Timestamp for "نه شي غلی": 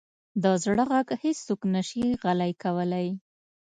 1.73-2.53